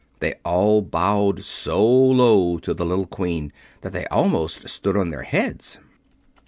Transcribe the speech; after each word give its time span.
They 0.19 0.33
all 0.43 0.81
bowed 0.81 1.43
so 1.43 1.87
low 1.87 2.57
to 2.57 2.73
the 2.73 2.87
little 2.87 3.05
Queen 3.05 3.53
that 3.81 3.93
they 3.93 4.07
almost 4.07 4.67
stood 4.67 4.95
upon 4.95 5.11
their 5.11 5.21
heads. 5.21 5.77